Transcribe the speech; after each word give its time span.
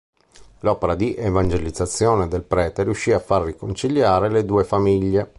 L'opera 0.61 0.95
di 0.95 1.13
evangelizzazione 1.13 2.27
del 2.27 2.41
prete 2.41 2.81
riuscì 2.83 3.11
a 3.11 3.19
far 3.19 3.43
riconciliare 3.43 4.31
le 4.31 4.45
due 4.45 4.63
famiglie. 4.63 5.29